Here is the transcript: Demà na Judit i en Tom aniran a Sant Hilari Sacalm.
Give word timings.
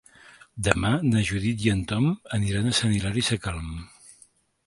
Demà 0.67 0.91
na 1.09 1.21
Judit 1.27 1.65
i 1.65 1.69
en 1.73 1.83
Tom 1.91 2.09
aniran 2.39 2.71
a 2.71 2.75
Sant 2.79 2.95
Hilari 2.95 3.25
Sacalm. 3.29 3.69